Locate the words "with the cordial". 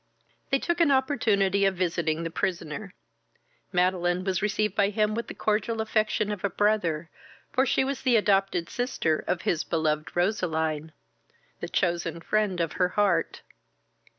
5.13-5.79